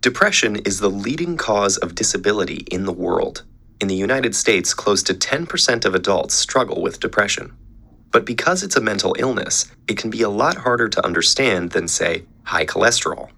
[0.00, 3.42] Depression is the leading cause of disability in the world.
[3.82, 7.52] In the United States, close to 10% of adults struggle with depression.
[8.10, 11.86] But because it's a mental illness, it can be a lot harder to understand than,
[11.86, 13.28] say, high cholesterol.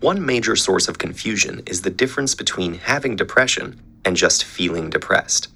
[0.00, 5.48] One major source of confusion is the difference between having depression and just feeling depressed.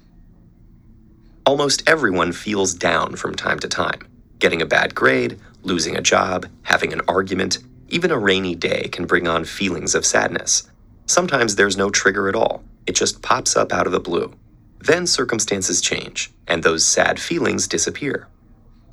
[1.45, 4.07] Almost everyone feels down from time to time.
[4.39, 7.59] Getting a bad grade, losing a job, having an argument,
[7.91, 10.63] even a rainy day can bring on feelings of sadness.
[11.05, 14.33] Sometimes there's no trigger at all, it just pops up out of the blue.
[14.79, 18.27] Then circumstances change, and those sad feelings disappear.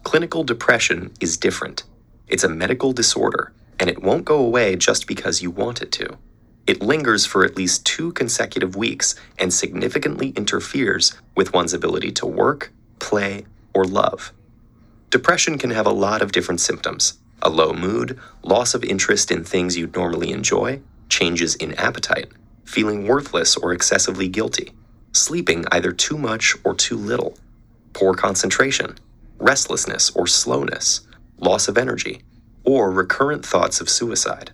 [0.02, 1.84] Clinical depression is different.
[2.26, 6.18] It's a medical disorder, and it won't go away just because you want it to.
[6.66, 12.26] It lingers for at least two consecutive weeks and significantly interferes with one's ability to
[12.26, 14.32] work, play, or love.
[15.10, 19.44] Depression can have a lot of different symptoms a low mood, loss of interest in
[19.44, 22.30] things you'd normally enjoy, changes in appetite,
[22.64, 24.72] feeling worthless or excessively guilty,
[25.12, 27.36] sleeping either too much or too little,
[27.92, 28.96] poor concentration,
[29.38, 31.02] restlessness or slowness,
[31.38, 32.22] loss of energy,
[32.64, 34.50] or recurrent thoughts of suicide.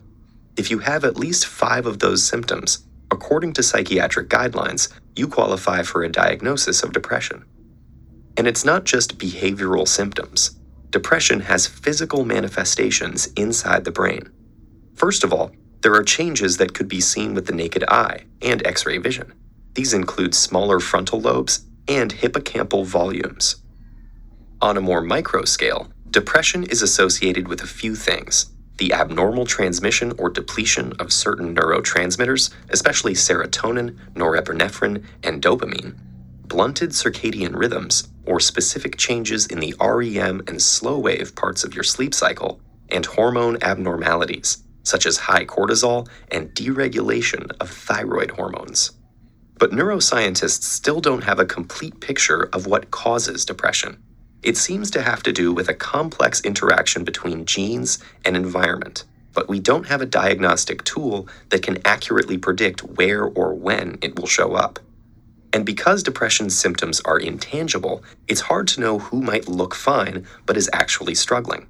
[0.56, 5.82] If you have at least five of those symptoms, according to psychiatric guidelines, you qualify
[5.82, 7.44] for a diagnosis of depression.
[8.36, 10.58] And it's not just behavioral symptoms.
[10.94, 14.30] Depression has physical manifestations inside the brain.
[14.94, 15.50] First of all,
[15.80, 19.32] there are changes that could be seen with the naked eye and X ray vision.
[19.74, 23.56] These include smaller frontal lobes and hippocampal volumes.
[24.62, 30.12] On a more micro scale, depression is associated with a few things the abnormal transmission
[30.16, 35.96] or depletion of certain neurotransmitters, especially serotonin, norepinephrine, and dopamine,
[36.44, 41.84] blunted circadian rhythms, or specific changes in the REM and slow wave parts of your
[41.84, 42.60] sleep cycle,
[42.90, 48.92] and hormone abnormalities, such as high cortisol and deregulation of thyroid hormones.
[49.58, 54.02] But neuroscientists still don't have a complete picture of what causes depression.
[54.42, 59.48] It seems to have to do with a complex interaction between genes and environment, but
[59.48, 64.26] we don't have a diagnostic tool that can accurately predict where or when it will
[64.28, 64.80] show up.
[65.54, 70.56] And because depression's symptoms are intangible, it's hard to know who might look fine but
[70.56, 71.68] is actually struggling.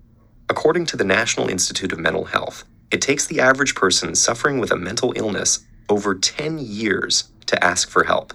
[0.48, 4.72] According to the National Institute of Mental Health, it takes the average person suffering with
[4.72, 8.32] a mental illness over 10 years to ask for help.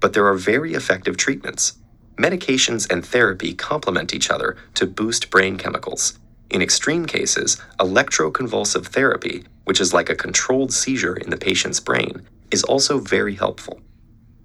[0.00, 1.74] But there are very effective treatments.
[2.16, 6.18] Medications and therapy complement each other to boost brain chemicals.
[6.50, 12.22] In extreme cases, electroconvulsive therapy, which is like a controlled seizure in the patient's brain,
[12.50, 13.80] is also very helpful.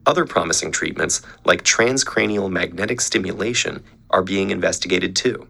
[0.08, 5.50] Other promising treatments, like transcranial magnetic stimulation, are being investigated too.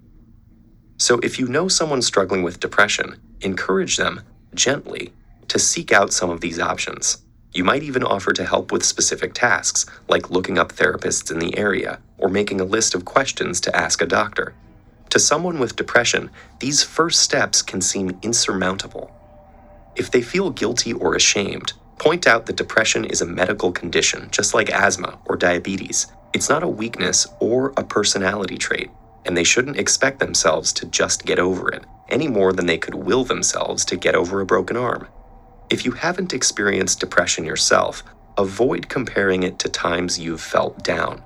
[0.98, 4.22] So if you know someone struggling with depression, encourage them,
[4.56, 5.14] gently,
[5.48, 7.20] to seek out some of these options.
[7.54, 11.56] You might even offer to help with specific tasks, like looking up therapists in the
[11.56, 14.56] area or making a list of questions to ask a doctor.
[15.12, 19.12] To someone with depression, these first steps can seem insurmountable.
[19.96, 24.54] If they feel guilty or ashamed, point out that depression is a medical condition, just
[24.54, 26.08] like asthma or diabetes.
[26.34, 28.92] It's not a weakness or a personality trait,
[29.26, 32.96] and they shouldn't expect themselves to just get over it, any more than they could
[32.96, 35.08] will themselves to get over a broken arm.
[35.70, 38.04] If you haven't experienced depression yourself,
[38.38, 41.24] avoid comparing it to times you've felt down.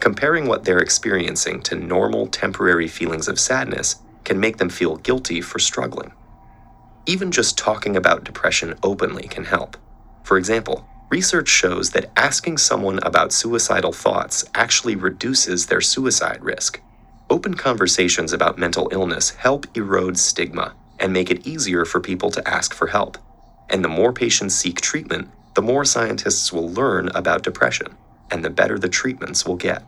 [0.00, 5.40] Comparing what they're experiencing to normal temporary feelings of sadness can make them feel guilty
[5.40, 6.12] for struggling.
[7.06, 9.76] Even just talking about depression openly can help.
[10.24, 16.80] For example, research shows that asking someone about suicidal thoughts actually reduces their suicide risk.
[17.30, 22.48] Open conversations about mental illness help erode stigma and make it easier for people to
[22.48, 23.18] ask for help.
[23.70, 27.94] And the more patients seek treatment, the more scientists will learn about depression,
[28.30, 29.84] and the better the treatments will get.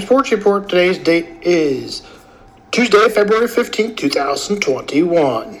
[0.00, 2.02] Sports Report today's date is
[2.70, 5.60] Tuesday, February 15, 2021.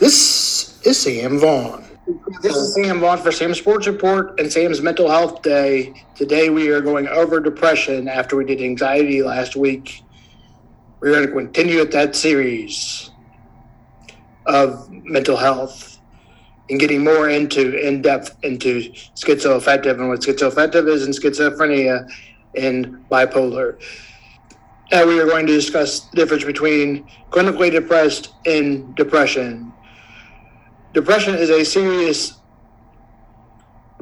[0.00, 1.84] This is Sam Vaughn.
[2.42, 5.94] This is Sam Vaughn for Sam's Sports Report and Sam's Mental Health Day.
[6.14, 10.02] Today we are going over depression after we did anxiety last week.
[11.00, 13.10] We're going to continue with that series
[14.46, 15.91] of mental health
[16.72, 18.80] and getting more into in depth into
[19.14, 22.10] schizoaffective and what schizoaffective is and schizophrenia
[22.56, 23.78] and bipolar.
[24.90, 29.70] Now we are going to discuss the difference between clinically depressed and depression.
[30.94, 32.40] Depression is a serious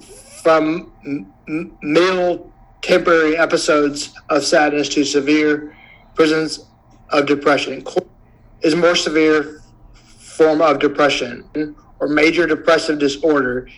[0.00, 2.52] from m- mild
[2.82, 5.76] temporary episodes of sadness to severe
[6.14, 6.66] presence
[7.10, 7.84] of depression
[8.62, 9.60] is more severe
[10.18, 11.44] form of depression
[12.00, 13.68] or major depressive disorder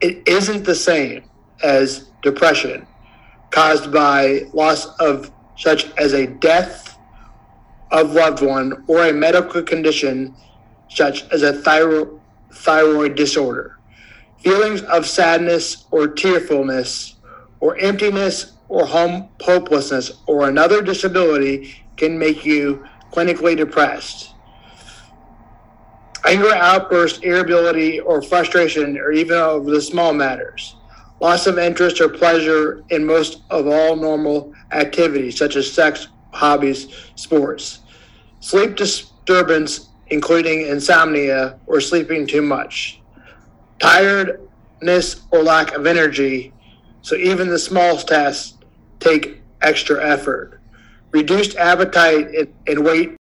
[0.00, 1.22] it isn't the same
[1.62, 2.86] as depression
[3.50, 6.96] caused by loss of such as a death
[7.90, 10.34] of loved one or a medical condition
[10.88, 12.20] such as a thyroid
[12.52, 13.78] thyroid disorder
[14.38, 17.16] feelings of sadness or tearfulness
[17.60, 24.34] or emptiness or home hopelessness or another disability can make you clinically depressed.
[26.30, 30.76] Anger outbursts, irritability, or frustration, or even over the small matters.
[31.18, 36.86] Loss of interest or pleasure in most of all normal activities, such as sex, hobbies,
[37.16, 37.80] sports.
[38.38, 43.00] Sleep disturbance, including insomnia or sleeping too much.
[43.80, 46.52] Tiredness or lack of energy,
[47.02, 48.56] so even the smallest tasks
[49.00, 50.60] take extra effort.
[51.10, 53.16] Reduced appetite and weight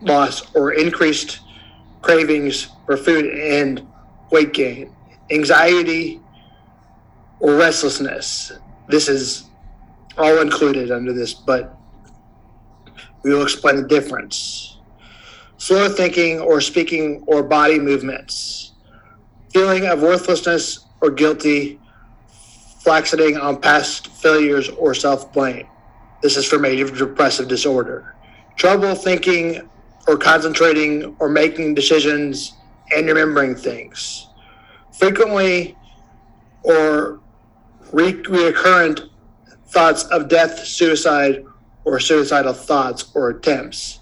[0.00, 1.40] loss or increased
[2.02, 3.86] cravings for food and
[4.30, 4.94] weight gain.
[5.30, 6.20] Anxiety
[7.40, 8.52] or restlessness.
[8.88, 9.44] This is
[10.16, 11.76] all included under this, but
[13.22, 14.78] we will explain the difference.
[15.58, 18.66] Slow thinking or speaking or body movements
[19.56, 21.80] feeling of worthlessness or guilty,
[22.84, 25.66] flaxating on past failures or self blame.
[26.20, 28.14] This is for major depressive disorder.
[28.56, 29.66] Trouble thinking
[30.06, 32.54] or concentrating or making decisions
[32.94, 34.28] and remembering things.
[34.92, 35.76] Frequently
[36.62, 37.20] or
[37.92, 39.00] re- recurrent
[39.66, 41.44] thoughts of death, suicide,
[41.84, 44.00] or suicidal thoughts or attempts.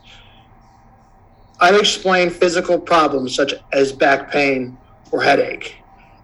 [1.60, 4.76] Unexplained physical problems such as back pain,
[5.12, 5.76] or headache.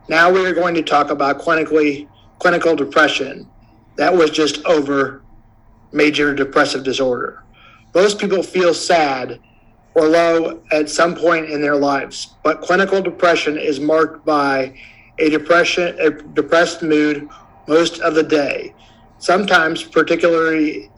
[0.08, 2.08] Now we are going to talk about clinically
[2.40, 3.48] clinical depression.
[3.96, 5.22] That was just over
[5.92, 7.44] major depressive disorder.
[7.94, 9.38] Most people feel sad
[9.94, 14.74] or low at some point in their lives, but clinical depression is marked by
[15.18, 17.28] a depression a depressed mood
[17.68, 18.74] most of the day,
[19.18, 20.90] sometimes particularly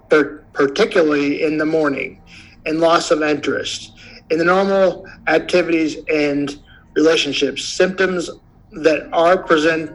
[0.52, 2.20] particularly in the morning,
[2.66, 3.92] and loss of interest
[4.30, 6.62] in the normal activities and
[6.94, 8.30] relationships, symptoms
[8.72, 9.90] that are present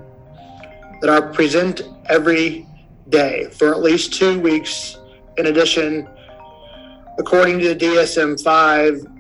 [1.01, 2.67] that are present every
[3.09, 4.97] day for at least two weeks.
[5.37, 6.07] In addition,
[7.17, 9.13] according to the DSM-5,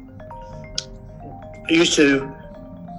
[1.69, 2.33] used to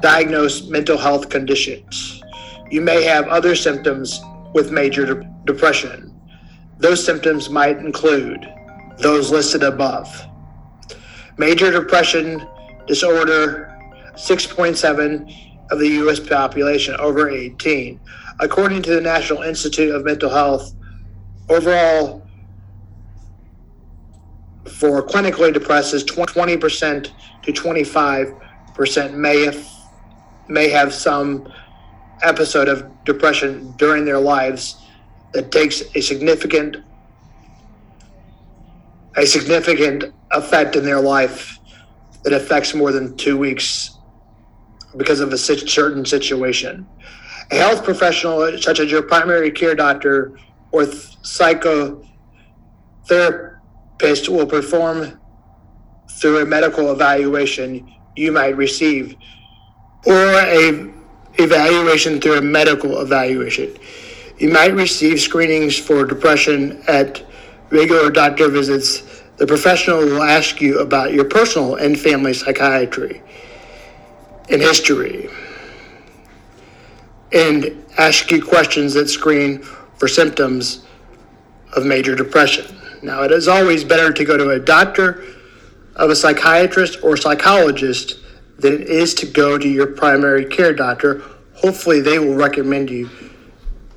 [0.02, 2.22] diagnose mental health conditions.
[2.70, 4.20] You may have other symptoms
[4.54, 6.14] with major de- depression.
[6.78, 8.46] Those symptoms might include
[8.98, 10.08] those listed above.
[11.38, 12.46] Major depression
[12.86, 13.74] disorder
[14.14, 16.20] 6.7 of the U.S.
[16.20, 18.00] population over 18.
[18.40, 20.74] According to the National Institute of Mental Health,
[21.48, 22.27] overall,
[24.68, 27.10] for clinically depressed, is 20%
[27.42, 29.68] to 25% may have,
[30.48, 31.52] may have some
[32.22, 34.76] episode of depression during their lives
[35.32, 36.76] that takes a significant
[39.16, 41.58] a significant effect in their life
[42.22, 43.98] that affects more than two weeks
[44.96, 46.86] because of a certain situation.
[47.50, 50.38] A health professional, such as your primary care doctor
[50.70, 53.57] or psychotherapist,
[54.00, 55.20] will perform
[56.10, 59.16] through a medical evaluation you might receive,
[60.06, 60.92] or a
[61.34, 63.76] evaluation through a medical evaluation.
[64.38, 67.24] You might receive screenings for depression at
[67.70, 69.22] regular doctor visits.
[69.36, 73.22] The professional will ask you about your personal and family psychiatry
[74.48, 75.28] in history
[77.32, 79.62] and ask you questions that screen
[79.96, 80.86] for symptoms
[81.74, 82.77] of major depression.
[83.02, 85.24] Now, it is always better to go to a doctor,
[85.96, 88.18] of a psychiatrist, or psychologist
[88.58, 91.22] than it is to go to your primary care doctor.
[91.54, 93.10] Hopefully, they will recommend you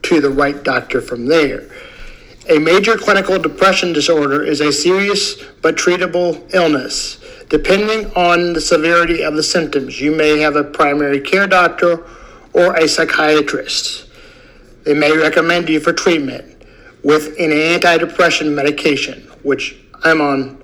[0.04, 1.70] to the right doctor from there.
[2.50, 9.24] A major clinical depression disorder is a serious but treatable illness Depending on the severity
[9.24, 12.02] of the symptoms, you may have a primary care doctor
[12.54, 14.08] or a psychiatrist.
[14.86, 16.61] They may recommend you for treatment
[17.04, 20.64] with an antidepressant medication, which I'm on,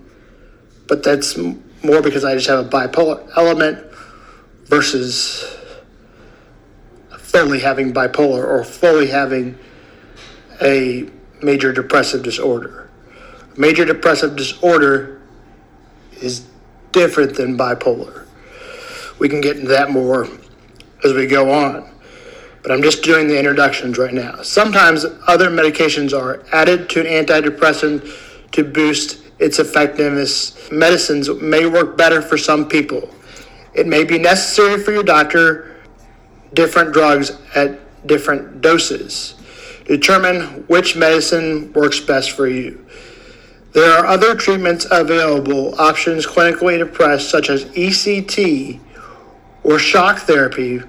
[0.87, 3.83] but that's more because I just have a bipolar element
[4.65, 5.57] versus
[7.17, 9.57] fully having bipolar or fully having
[10.61, 11.09] a
[11.41, 12.89] major depressive disorder.
[13.57, 15.21] Major depressive disorder
[16.21, 16.47] is
[16.91, 18.25] different than bipolar.
[19.19, 20.27] We can get into that more
[21.03, 21.89] as we go on.
[22.63, 24.41] But I'm just doing the introductions right now.
[24.41, 30.71] Sometimes other medications are added to an antidepressant to boost its effectiveness.
[30.71, 33.09] Medicines may work better for some people.
[33.73, 35.75] It may be necessary for your doctor
[36.53, 39.35] different drugs at different doses.
[39.85, 42.83] Determine which medicine works best for you.
[43.73, 48.79] There are other treatments available, options clinically depressed, such as ECT
[49.63, 50.81] or shock therapy,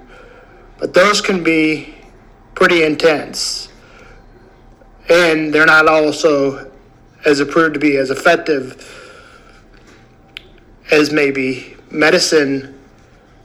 [0.78, 1.94] but those can be
[2.54, 3.68] pretty intense.
[5.08, 6.70] And they're not also
[7.24, 8.94] as approved to be as effective
[10.90, 12.78] as maybe medicine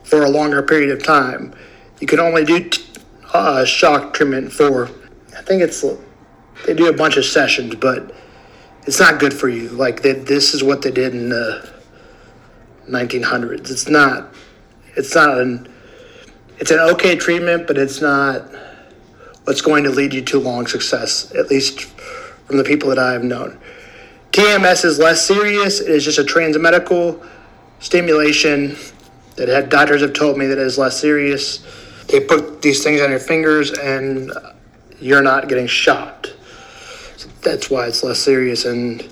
[0.04, 1.54] for a longer period of time.
[2.00, 2.84] You can only do t-
[3.32, 4.86] uh, shock treatment for,
[5.36, 5.84] I think it's,
[6.66, 8.14] they do a bunch of sessions, but
[8.86, 9.68] it's not good for you.
[9.70, 11.72] Like they, this is what they did in the
[12.88, 13.70] 1900s.
[13.70, 14.32] It's not,
[14.96, 15.73] it's not an,
[16.58, 18.42] it's an okay treatment, but it's not
[19.44, 21.82] what's going to lead you to long success, at least
[22.46, 23.58] from the people that I have known.
[24.32, 25.80] TMS is less serious.
[25.80, 27.24] It is just a transmedical
[27.78, 28.76] stimulation
[29.36, 31.64] that had, doctors have told me that is less serious.
[32.08, 34.32] They put these things on your fingers and
[35.00, 36.32] you're not getting shot.
[37.16, 38.64] So that's why it's less serious.
[38.64, 39.02] And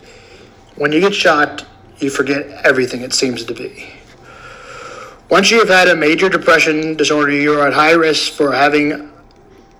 [0.76, 1.66] when you get shot,
[1.99, 3.92] you forget everything it seems to be.
[5.32, 9.10] Once you have had a major depression disorder, you are at high risk for having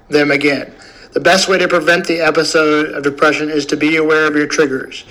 [0.09, 0.73] them again.
[1.13, 4.47] The best way to prevent the episode of depression is to be aware of your
[4.47, 5.05] triggers,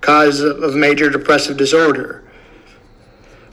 [0.00, 2.22] cause of major depressive disorder.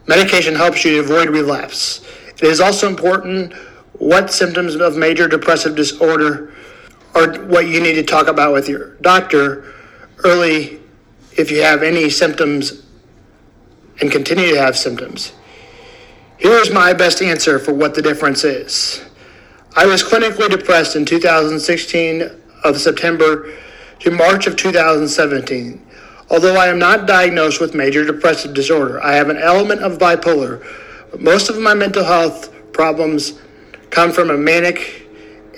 [0.06, 2.06] Medication helps you avoid relapse.
[2.27, 3.53] It is also important
[3.94, 6.53] what symptoms of major depressive disorder
[7.15, 9.74] are what you need to talk about with your doctor
[10.20, 10.82] early
[11.36, 12.86] if you have any symptoms
[14.01, 15.32] and continue to have symptoms.
[16.38, 19.03] Here's my best answer for what the difference is.
[19.75, 22.29] I was clinically depressed in 2016
[22.63, 23.53] of September
[24.00, 25.84] to March of 2017.
[26.29, 30.63] Although I am not diagnosed with major depressive disorder, I have an element of bipolar.
[31.10, 33.39] But most of my mental health problems
[33.89, 35.08] come from a manic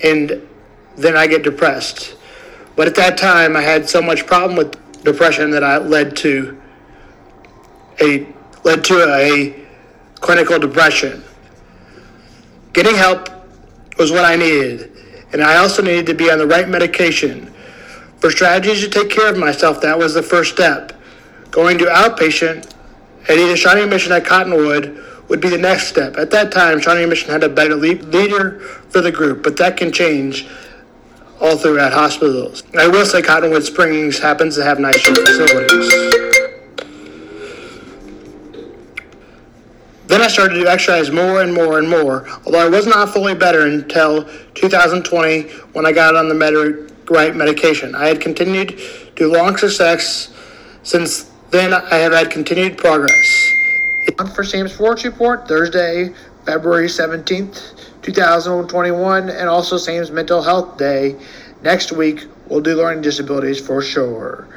[0.04, 0.48] and
[0.96, 2.16] then I get depressed.
[2.78, 6.62] But at that time, I had so much problem with depression that I led to
[8.00, 8.28] a
[8.64, 9.68] led to a
[10.22, 11.24] clinical depression.
[12.74, 13.30] Getting help
[13.98, 14.92] was what I needed,
[15.34, 17.54] and I also needed to be on the right medication.
[18.20, 20.94] For strategies to take care of myself, that was the first step.
[21.52, 22.74] Going to outpatient
[23.28, 26.18] at either Shawnee Mission at Cottonwood would be the next step.
[26.18, 28.60] At that time, Shawnee Mission had a better leader
[28.90, 30.48] for the group, but that can change
[31.40, 32.64] all throughout hospitals.
[32.78, 36.29] I will say Cottonwood Springs happens to have nicer facilities.
[40.10, 43.36] Then I started to exercise more and more and more, although I was not fully
[43.36, 44.24] better until
[44.56, 47.94] 2020 when I got on the med- right medication.
[47.94, 48.80] I had continued
[49.18, 50.34] to long success.
[50.82, 53.54] Since then, I have had continued progress.
[54.18, 56.12] On for Sam Sports Report, Thursday,
[56.44, 61.16] February 17th, 2021, and also Sam's Mental Health Day.
[61.62, 64.48] Next week, we'll do learning disabilities for sure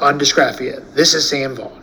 [0.00, 0.82] on dysgraphia.
[0.94, 1.79] This is Sam Vaughn.